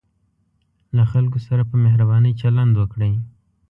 [0.95, 3.13] له خلکو سره په مهربانۍ چلند وکړئ.